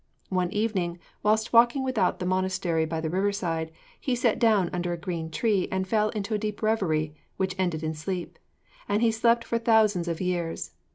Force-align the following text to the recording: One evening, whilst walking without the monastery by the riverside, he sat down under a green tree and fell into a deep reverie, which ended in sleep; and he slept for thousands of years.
One 0.29 0.51
evening, 0.51 0.97
whilst 1.21 1.53
walking 1.53 1.83
without 1.83 2.17
the 2.17 2.25
monastery 2.25 2.85
by 2.85 3.01
the 3.01 3.09
riverside, 3.11 3.71
he 3.99 4.15
sat 4.15 4.39
down 4.39 4.71
under 4.73 4.93
a 4.93 4.97
green 4.97 5.29
tree 5.29 5.67
and 5.71 5.87
fell 5.87 6.09
into 6.09 6.33
a 6.33 6.39
deep 6.39 6.63
reverie, 6.63 7.13
which 7.37 7.53
ended 7.59 7.83
in 7.83 7.93
sleep; 7.93 8.39
and 8.89 9.03
he 9.03 9.11
slept 9.11 9.43
for 9.43 9.59
thousands 9.59 10.07
of 10.07 10.19
years. 10.19 10.71